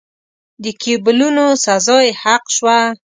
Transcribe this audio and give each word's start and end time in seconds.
د 0.63 0.65
کېبولونو 0.81 1.45
سزا 1.63 1.97
یې 2.05 2.11
حق 2.21 2.43
شوه. 2.55 2.77